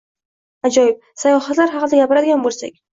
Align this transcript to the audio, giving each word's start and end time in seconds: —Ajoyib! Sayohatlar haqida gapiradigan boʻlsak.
—Ajoyib! 0.69 1.05
Sayohatlar 1.27 1.77
haqida 1.77 2.05
gapiradigan 2.05 2.47
boʻlsak. 2.51 2.79